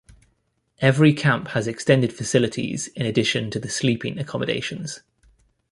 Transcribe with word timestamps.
Every 0.79 1.13
camp 1.13 1.49
has 1.49 1.67
extended 1.67 2.11
facilities 2.11 2.87
in 2.95 3.05
addition 3.05 3.51
to 3.51 3.59
the 3.59 3.69
sleeping 3.69 4.17
accommodations. 4.17 5.01